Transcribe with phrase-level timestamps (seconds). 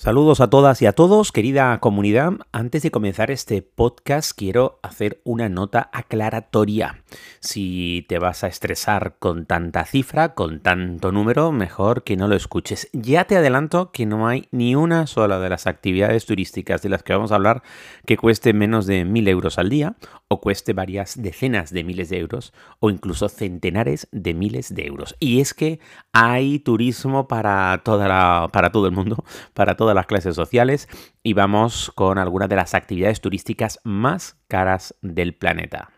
[0.00, 2.34] Saludos a todas y a todos, querida comunidad.
[2.52, 7.02] Antes de comenzar este podcast quiero hacer una nota aclaratoria.
[7.40, 12.36] Si te vas a estresar con tanta cifra, con tanto número, mejor que no lo
[12.36, 12.88] escuches.
[12.92, 17.02] Ya te adelanto que no hay ni una sola de las actividades turísticas de las
[17.02, 17.64] que vamos a hablar
[18.06, 19.96] que cueste menos de mil euros al día
[20.28, 25.16] o cueste varias decenas de miles de euros o incluso centenares de miles de euros.
[25.18, 25.80] Y es que
[26.12, 30.86] hay turismo para, toda la, para todo el mundo, para todas las clases sociales
[31.22, 35.88] y vamos con algunas de las actividades turísticas más caras del planeta.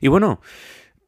[0.00, 0.40] Y bueno,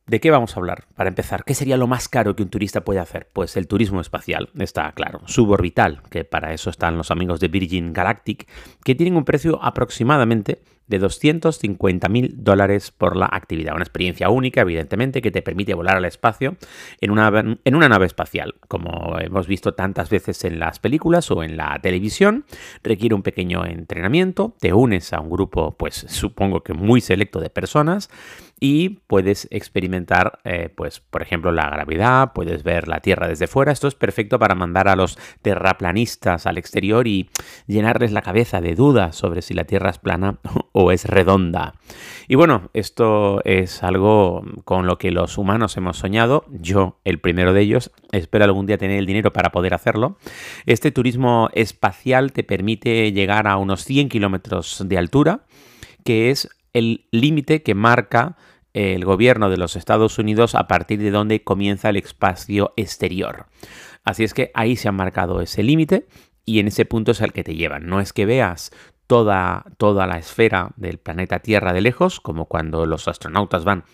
[0.05, 0.89] ¿De qué vamos a hablar?
[0.97, 3.31] Para empezar, ¿qué sería lo más caro que un turista puede hacer?
[3.33, 5.21] Pues el turismo espacial, está claro.
[5.27, 8.49] Suborbital, que para eso están los amigos de Virgin Galactic,
[8.85, 13.75] que tienen un precio aproximadamente de 250 mil dólares por la actividad.
[13.75, 16.57] Una experiencia única, evidentemente, que te permite volar al espacio
[17.01, 18.55] en una, en una nave espacial.
[18.69, 22.45] Como hemos visto tantas veces en las películas o en la televisión,
[22.83, 27.51] requiere un pequeño entrenamiento, te unes a un grupo, pues supongo que muy selecto de
[27.51, 28.11] personas
[28.65, 33.73] y puedes experimentar, eh, pues, por ejemplo, la gravedad, puedes ver la Tierra desde fuera.
[33.73, 37.29] Esto es perfecto para mandar a los terraplanistas al exterior y
[37.67, 40.39] llenarles la cabeza de dudas sobre si la Tierra es plana
[40.73, 41.75] o es redonda.
[42.29, 46.47] Y bueno, esto es algo con lo que los humanos hemos soñado.
[46.51, 50.17] Yo, el primero de ellos, espero algún día tener el dinero para poder hacerlo.
[50.67, 55.45] Este turismo espacial te permite llegar a unos 100 kilómetros de altura,
[56.05, 58.37] que es el límite que marca
[58.73, 63.47] el gobierno de los Estados Unidos a partir de donde comienza el espacio exterior.
[64.05, 66.07] Así es que ahí se ha marcado ese límite
[66.45, 67.87] y en ese punto es el que te llevan.
[67.87, 68.73] No es que veas
[69.07, 73.85] toda, toda la esfera del planeta Tierra de lejos, como cuando los astronautas van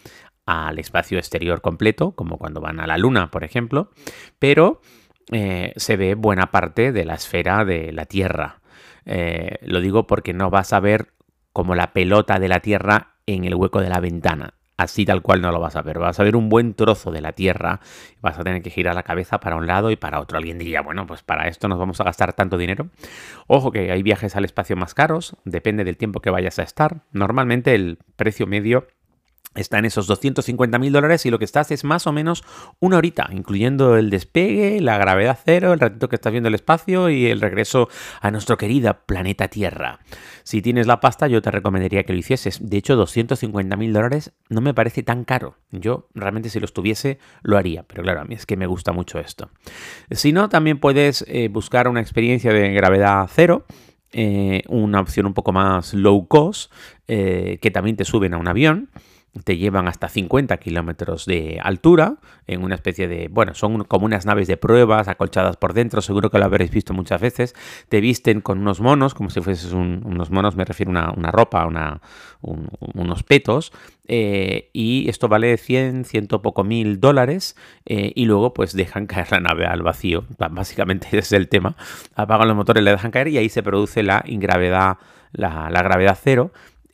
[0.47, 3.91] al espacio exterior completo, como cuando van a la Luna, por ejemplo,
[4.39, 4.81] pero
[5.31, 8.61] eh, se ve buena parte de la esfera de la Tierra.
[9.05, 11.13] Eh, lo digo porque no vas a ver
[11.53, 15.43] como la pelota de la Tierra en el hueco de la ventana así tal cual
[15.43, 15.99] no lo vas a ver.
[15.99, 17.81] Vas a ver un buen trozo de la Tierra,
[18.23, 20.39] vas a tener que girar la cabeza para un lado y para otro.
[20.39, 22.89] Alguien diría, bueno, pues para esto nos vamos a gastar tanto dinero.
[23.47, 27.03] Ojo que hay viajes al espacio más caros, depende del tiempo que vayas a estar.
[27.13, 28.87] Normalmente el precio medio
[29.55, 32.45] está en esos 250 mil dólares y lo que estás es más o menos
[32.81, 37.11] una horita, incluyendo el despegue, la gravedad cero, el ratito que estás viendo el espacio
[37.11, 37.89] y el regreso
[38.21, 40.01] a nuestro querido planeta Tierra.
[40.45, 42.59] Si tienes la pasta, yo te recomendaría que lo hicieses.
[42.69, 45.57] De hecho, 250 mil dólares no me parece tan caro.
[45.71, 48.93] Yo realmente si los tuviese lo haría, pero claro, a mí es que me gusta
[48.93, 49.51] mucho esto.
[50.11, 53.67] Si no, también puedes eh, buscar una experiencia de gravedad cero.
[54.11, 56.73] Eh, una opción un poco más low cost,
[57.09, 58.89] eh, que también te suben a un avión
[59.45, 62.17] te llevan hasta 50 kilómetros de altura
[62.47, 66.31] en una especie de, bueno, son como unas naves de pruebas acolchadas por dentro, seguro
[66.31, 67.55] que lo habréis visto muchas veces,
[67.89, 71.67] te visten con unos monos, como si fueses unos monos, me refiero a una, ropa,
[71.67, 72.01] una,
[72.41, 73.73] unos petos,
[74.07, 79.31] eh, y esto vale 100, ciento poco mil dólares, eh, y luego pues dejan caer
[79.31, 81.77] la nave al vacío, básicamente ese es el tema,
[82.15, 84.97] apagan los motores, le dejan caer y ahí se produce la ingravedad,
[85.33, 86.51] la, la gravedad cero,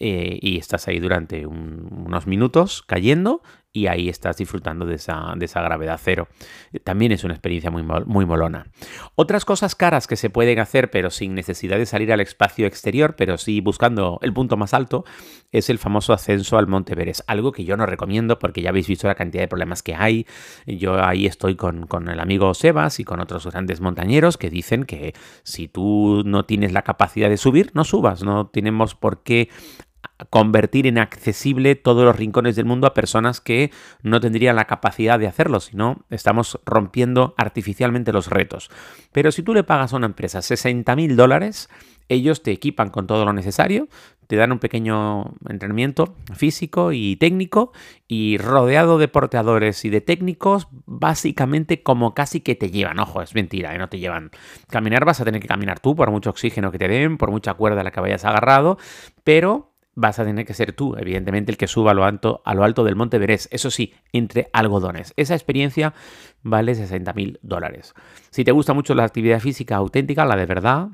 [0.06, 3.40] eh, y estás ahí durante unos minutos cayendo
[3.72, 6.28] y ahí estás disfrutando de esa, de esa gravedad cero.
[6.84, 8.66] También es una experiencia muy, muy molona.
[9.14, 13.16] Otras cosas caras que se pueden hacer, pero sin necesidad de salir al espacio exterior,
[13.16, 15.04] pero sí buscando el punto más alto,
[15.52, 17.22] es el famoso ascenso al Monte Everest.
[17.26, 20.26] Algo que yo no recomiendo porque ya habéis visto la cantidad de problemas que hay.
[20.66, 24.84] Yo ahí estoy con, con el amigo Sebas y con otros grandes montañeros que dicen
[24.84, 28.22] que si tú no tienes la capacidad de subir, no subas.
[28.22, 29.48] No tenemos por qué
[30.30, 33.70] convertir en accesible todos los rincones del mundo a personas que
[34.02, 38.70] no tendrían la capacidad de hacerlo, sino estamos rompiendo artificialmente los retos.
[39.12, 41.68] Pero si tú le pagas a una empresa 60 mil dólares,
[42.08, 43.88] ellos te equipan con todo lo necesario,
[44.26, 47.72] te dan un pequeño entrenamiento físico y técnico
[48.08, 52.98] y rodeado de porteadores y de técnicos, básicamente como casi que te llevan.
[53.00, 53.78] Ojo, es mentira, ¿eh?
[53.78, 54.30] no te llevan.
[54.68, 57.54] Caminar vas a tener que caminar tú por mucho oxígeno que te den, por mucha
[57.54, 58.78] cuerda a la que vayas agarrado,
[59.24, 62.54] pero vas a tener que ser tú, evidentemente, el que suba a lo alto, a
[62.54, 63.48] lo alto del Monte Verés.
[63.52, 65.12] Eso sí, entre algodones.
[65.16, 65.94] Esa experiencia
[66.42, 67.94] vale 60 mil dólares.
[68.30, 70.88] Si te gusta mucho la actividad física auténtica, la de verdad,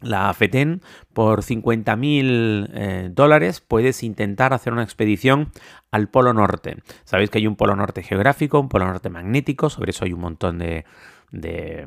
[0.00, 0.82] la FETEN,
[1.12, 5.50] por 50 mil eh, dólares puedes intentar hacer una expedición
[5.90, 6.76] al Polo Norte.
[7.04, 10.20] Sabéis que hay un Polo Norte geográfico, un Polo Norte magnético, sobre eso hay un
[10.20, 10.84] montón de,
[11.34, 11.86] de,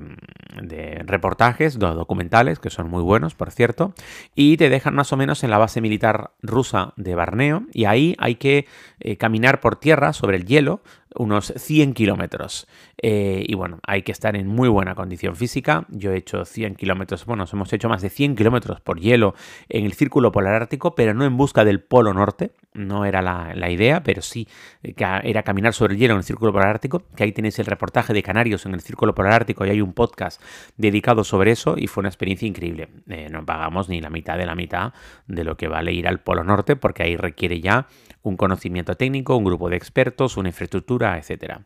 [0.61, 3.93] de reportajes documentales, que son muy buenos, por cierto,
[4.35, 8.15] y te dejan más o menos en la base militar rusa de Barneo, y ahí
[8.19, 8.67] hay que
[8.99, 10.81] eh, caminar por tierra sobre el hielo
[11.15, 12.67] unos 100 kilómetros.
[13.01, 15.85] Eh, y bueno, hay que estar en muy buena condición física.
[15.89, 19.35] Yo he hecho 100 kilómetros, bueno, hemos hecho más de 100 kilómetros por hielo
[19.69, 22.51] en el círculo polar ártico, pero no en busca del polo norte.
[22.73, 24.47] No era la, idea, pero sí
[24.83, 24.93] eh,
[25.23, 28.13] era caminar sobre el hielo en el círculo polar ártico, que ahí tenéis el reportaje
[28.13, 30.41] de Canarios en el círculo polar ártico y hay un podcast
[30.77, 32.89] dedicado sobre eso y fue una experiencia increíble.
[33.07, 34.93] Eh, no pagamos ni la mitad de la mitad
[35.27, 37.87] de lo que vale ir al polo norte, porque ahí requiere ya
[38.27, 41.59] un conocimiento técnico, un grupo de expertos, una infraestructura, etc.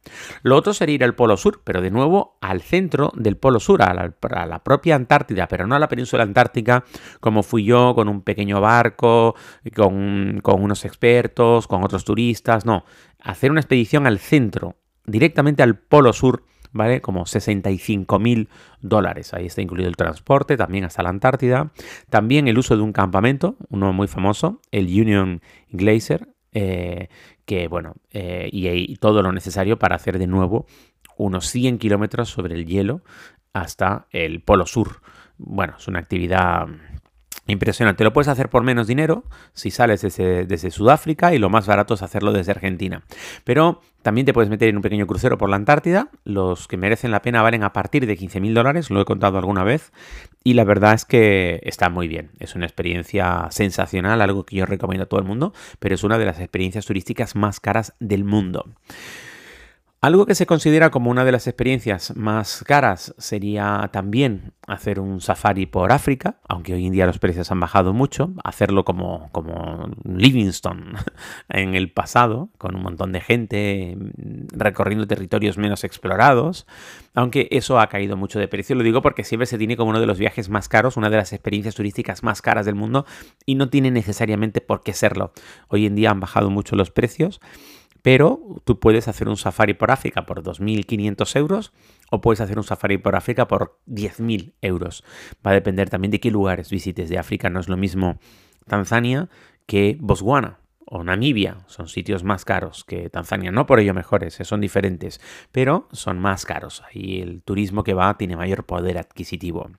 [0.43, 3.81] Lo otro sería ir al Polo Sur, pero de nuevo al centro del Polo Sur,
[3.81, 6.83] a la, propia Antártida, pero no a la península antártica,
[7.19, 9.35] como fui yo, con un pequeño barco,
[9.75, 12.85] con, con unos expertos, con otros turistas, no,
[13.19, 14.75] hacer una expedición al centro,
[15.05, 17.01] directamente al Polo Sur, ¿vale?
[17.01, 18.49] Como 65 mil
[18.81, 19.33] dólares.
[19.33, 21.71] Ahí está incluido el transporte, también hasta la Antártida.
[22.09, 27.09] También el uso de un campamento, uno muy famoso, el Union Glacier, eh,
[27.45, 30.65] que bueno, eh, y, todo lo necesario para hacer de nuevo
[31.17, 33.01] unos 100 kilómetros sobre el hielo
[33.53, 35.01] hasta el Polo Sur.
[35.37, 36.67] Bueno, es una actividad
[37.47, 38.03] Impresionante.
[38.03, 39.23] Lo puedes hacer por menos dinero
[39.53, 43.03] si sales desde, Sudáfrica y lo más barato es hacerlo desde Argentina.
[43.43, 46.09] Pero también te puedes meter en un pequeño crucero por la Antártida.
[46.23, 49.63] Los que merecen la pena valen a partir de 15.000 dólares, lo he contado alguna
[49.63, 49.91] vez.
[50.43, 52.29] Y la verdad es que está muy bien.
[52.39, 56.19] Es una experiencia sensacional, algo que yo recomiendo a todo el mundo, pero es una
[56.19, 58.65] de las experiencias turísticas más caras del mundo.
[60.03, 65.21] Algo que se considera como una de las experiencias más caras sería también hacer un
[65.21, 69.91] safari por África, aunque hoy en día los precios han bajado mucho, hacerlo como, como
[70.03, 70.93] Livingstone
[71.49, 73.95] en el pasado, con un montón de gente
[74.51, 76.65] recorriendo territorios menos explorados,
[77.13, 79.99] aunque eso ha caído mucho de precio, lo digo porque siempre se tiene como uno
[79.99, 83.05] de los viajes más caros, una de las experiencias turísticas más caras del mundo
[83.45, 85.31] y no tiene necesariamente por qué serlo.
[85.67, 87.39] Hoy en día han bajado mucho los precios
[88.01, 91.73] pero tú puedes hacer un safari por África por 2.500 euros
[92.09, 95.03] o puedes hacer un safari por África por 10.000 euros.
[95.45, 97.49] Va a depender también de qué lugares visites de África.
[97.49, 98.19] No es lo mismo
[98.67, 99.29] Tanzania
[99.65, 100.59] que Botswana
[100.93, 101.59] o Namibia.
[101.67, 103.49] Son sitios más caros que Tanzania.
[103.51, 105.21] No por ello mejores, eh, son diferentes,
[105.51, 106.83] pero son más caros.
[106.89, 109.69] Ahí el turismo que va tiene mayor poder adquisitivo.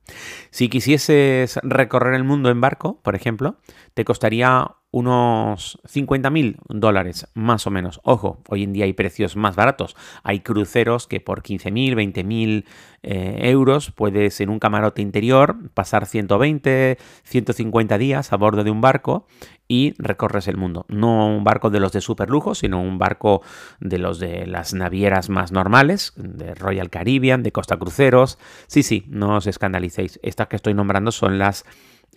[0.50, 3.58] Si quisieses recorrer el mundo en barco, por ejemplo,
[3.92, 8.00] te costaría unos 50.000 dólares más o menos.
[8.04, 9.96] Ojo, hoy en día hay precios más baratos.
[10.22, 12.64] Hay cruceros que por 15.000, 20.000
[13.02, 18.82] eh, euros puedes en un camarote interior pasar 120, 150 días a bordo de un
[18.82, 19.26] barco
[19.66, 20.84] y recorres el mundo.
[20.88, 23.40] No un barco de los de super lujo, sino un barco
[23.80, 28.38] de los de las navieras más normales, de Royal Caribbean, de Costa Cruceros.
[28.66, 30.20] Sí, sí, no os escandalicéis.
[30.22, 31.64] Estas que estoy nombrando son las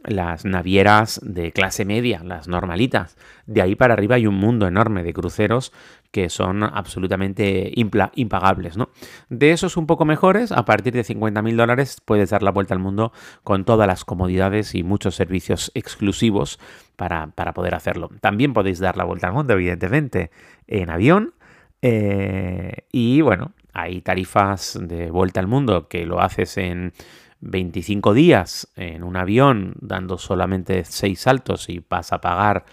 [0.08, 3.18] las navieras de clase media, las normalitas.
[3.46, 5.72] De ahí para arriba hay un mundo enorme de cruceros
[6.12, 8.78] que son absolutamente impagables.
[8.78, 8.90] ¿no?
[9.30, 12.80] De esos un poco mejores, a partir de 50.000 dólares puedes dar la vuelta al
[12.80, 13.12] mundo
[13.44, 16.60] con todas las comodidades y muchos servicios exclusivos
[16.96, 18.10] para, poder hacerlo.
[18.22, 20.32] También podéis dar la vuelta al mundo, evidentemente,
[20.68, 21.34] en avión.
[21.82, 26.94] Eh, y bueno, hay tarifas de vuelta al mundo que lo haces en
[27.42, 32.66] 25 días en un avión dando solamente 6 saltos y vas a pagar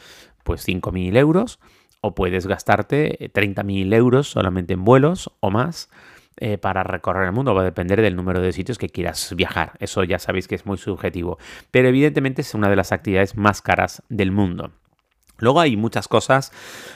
[0.45, 1.61] pues 5.000 euros
[2.00, 5.88] o puedes gastarte 30.000 euros solamente en vuelos o más
[6.38, 7.54] eh, para recorrer el mundo.
[7.54, 9.73] Va a depender del número de sitios que quieras viajar.
[9.78, 11.38] Eso ya sabéis que es muy subjetivo.
[11.71, 14.73] Pero evidentemente es una de las actividades más caras del mundo.
[15.38, 16.52] Luego hay muchas cosas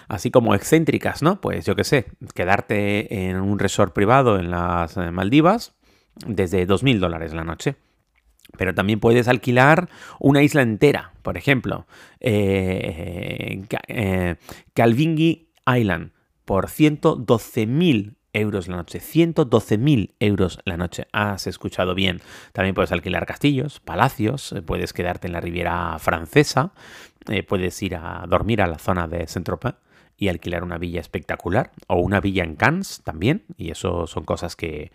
[0.09, 1.41] así como excéntricas, ¿no?
[1.41, 5.76] Pues yo qué sé, quedarte en un resort privado en las eh, Maldivas,
[6.27, 7.77] desde 2.000 dólares la noche.
[8.57, 9.89] Pero también puedes alquilar
[10.21, 11.87] una isla entera, por ejemplo,
[12.21, 14.37] eh, eh
[14.73, 16.13] Calvingi Island,
[16.45, 19.01] por 112.000 euros la noche.
[19.01, 21.07] 112.000 euros la noche.
[21.13, 22.21] Has escuchado bien.
[22.53, 26.73] También puedes alquilar castillos, palacios, eh, puedes quedarte en la Riviera Francesa,
[27.29, 29.75] eh, puedes ir a dormir a la zona de Saint-Tropez
[30.19, 33.45] y alquilar una villa espectacular o una villa en Cannes también.
[33.57, 34.93] Y eso son cosas que,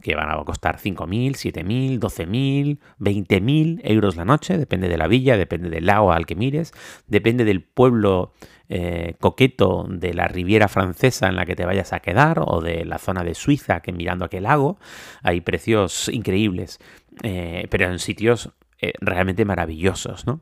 [0.00, 5.36] que van a costar 5.000, 7.000, 12.000, 20.000 euros la noche, depende de la villa,
[5.36, 6.72] depende del lago al que mires,
[7.06, 8.32] depende del pueblo
[8.68, 12.84] eh, coqueto de la Riviera Francesa en la que te vayas a quedar o de
[12.84, 14.78] la zona de Suiza que mirando aquel lago,
[15.22, 16.78] hay precios increíbles,
[17.22, 18.50] eh, pero en sitios
[18.80, 20.26] eh, realmente maravillosos.
[20.26, 20.40] ¿no?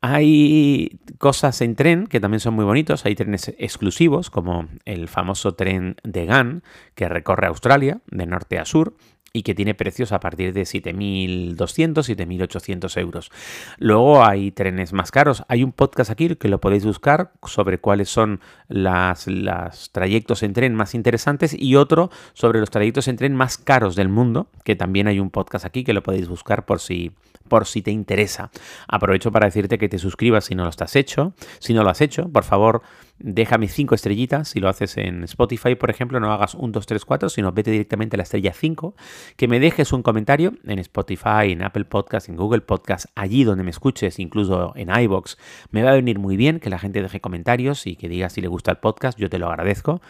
[0.00, 5.54] Hay cosas en tren que también son muy bonitos, hay trenes exclusivos como el famoso
[5.54, 6.62] tren de GAN
[6.94, 8.94] que recorre Australia de norte a sur
[9.32, 13.30] y que tiene precios a partir de 7.200, 7.800 euros.
[13.78, 15.44] Luego hay trenes más caros.
[15.48, 20.52] Hay un podcast aquí que lo podéis buscar sobre cuáles son las, los trayectos en
[20.52, 24.76] tren más interesantes y otro sobre los trayectos en tren más caros del mundo, que
[24.76, 27.12] también hay un podcast aquí que lo podéis buscar por si
[27.48, 28.50] por si te interesa.
[28.88, 31.34] Aprovecho para decirte que te suscribas si no lo estás hecho.
[31.58, 32.80] Si no lo has hecho, por favor,
[33.22, 34.48] déjame cinco estrellitas.
[34.48, 37.70] Si lo haces en Spotify, por ejemplo, no hagas un 2, 3, 4, sino vete
[37.70, 38.94] directamente a la estrella 5.
[39.36, 43.64] Que me dejes un comentario en Spotify, en Apple Podcast, en Google Podcast, allí donde
[43.64, 45.38] me escuches, incluso en iBox.
[45.70, 48.40] Me va a venir muy bien que la gente deje comentarios y que diga si
[48.40, 49.18] le gusta el podcast.
[49.18, 50.00] Yo te lo agradezco.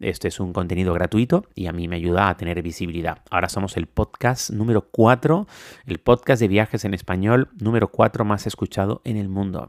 [0.00, 3.18] Este es un contenido gratuito y a mí me ayuda a tener visibilidad.
[3.30, 5.46] Ahora somos el podcast número 4,
[5.86, 9.68] el podcast de viajes en español número 4 más escuchado en el mundo.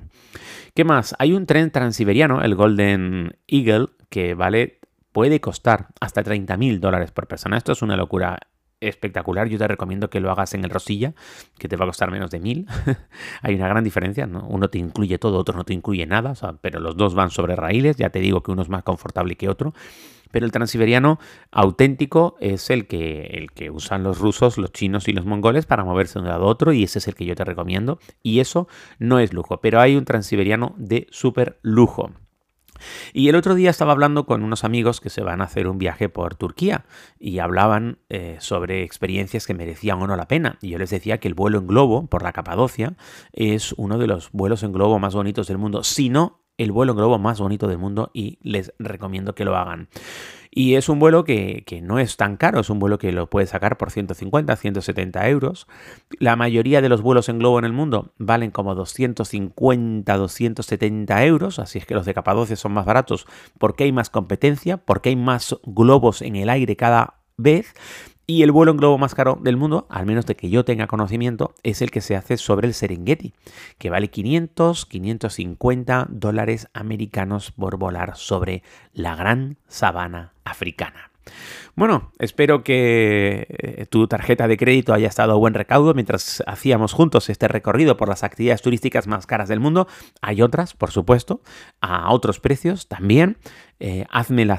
[0.73, 1.15] ¿Qué más?
[1.19, 4.79] Hay un tren transiberiano, el Golden Eagle, que vale,
[5.11, 7.57] puede costar hasta 30 mil dólares por persona.
[7.57, 8.39] Esto es una locura
[8.81, 9.47] espectacular.
[9.47, 11.13] Yo te recomiendo que lo hagas en el Rosilla,
[11.57, 12.67] que te va a costar menos de mil.
[13.41, 14.45] Hay una gran diferencia, ¿no?
[14.47, 17.95] Uno te incluye todo, otro no te incluye nada, pero los dos van sobre raíles.
[17.95, 19.73] Ya te digo que uno es más confortable que otro
[20.31, 21.19] pero el transiberiano
[21.51, 25.83] auténtico es el que, el que usan los rusos, los chinos y los mongoles para
[25.83, 28.39] moverse de un lado a otro y ese es el que yo te recomiendo y
[28.39, 32.11] eso no es lujo, pero hay un transiberiano de súper lujo.
[33.13, 35.77] Y el otro día estaba hablando con unos amigos que se van a hacer un
[35.77, 36.85] viaje por Turquía
[37.19, 40.57] y hablaban eh, sobre experiencias que merecían o no la pena.
[40.61, 42.95] Y yo les decía que el vuelo en globo por la Capadocia
[43.33, 46.91] es uno de los vuelos en globo más bonitos del mundo, si no el vuelo
[46.91, 49.89] en globo más bonito del mundo y les recomiendo que lo hagan.
[50.53, 53.51] Y es un vuelo que, no es tan caro, es un vuelo que lo puedes
[53.51, 55.65] sacar por 150, 170 euros.
[56.19, 61.57] La mayoría de los vuelos en globo en el mundo valen como 250, 270 euros,
[61.57, 63.27] así es que los de Capadocia son más baratos
[63.59, 67.73] porque hay más competencia, porque hay más globos en el aire cada vez
[68.31, 70.87] y el vuelo en globo más caro del mundo, al menos de que yo tenga
[70.87, 73.33] conocimiento, es el que se hace sobre el Serengeti,
[73.77, 81.10] que vale 500, 550 dólares americanos por volar sobre la gran sabana africana.
[81.75, 86.93] Bueno, espero que eh, tu tarjeta de crédito haya estado a buen recaudo mientras hacíamos
[86.93, 89.87] juntos este recorrido por las actividades turísticas más caras del mundo.
[90.21, 91.41] Hay otras, por supuesto,
[91.79, 93.37] a otros precios también.
[93.79, 94.05] Eh,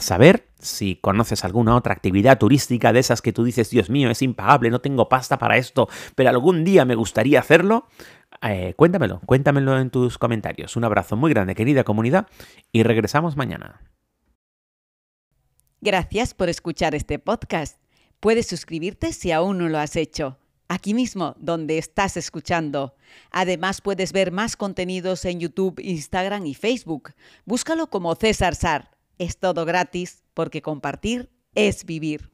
[0.01, 4.23] saber si conoces alguna otra actividad turística de esas que tú dices, Dios mío, es
[4.23, 7.87] impagable, no tengo pasta para esto, pero algún día me gustaría hacerlo.
[8.41, 10.77] Eh, cuéntamelo, cuéntamelo en tus comentarios.
[10.77, 12.27] Un abrazo muy grande, querida comunidad,
[12.73, 13.81] y regresamos mañana.
[15.85, 17.77] Gracias por escuchar este podcast.
[18.21, 22.95] Puedes suscribirte si aún no lo has hecho, aquí mismo donde estás escuchando.
[23.33, 27.15] Además puedes ver más contenidos en YouTube, Instagram y Facebook.
[27.47, 28.93] Búscalo como César Sar.
[29.19, 32.31] Es todo gratis porque compartir es vivir.